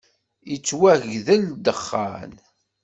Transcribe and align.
Yettwagdel 0.51 1.43
ddexxan! 1.53 2.31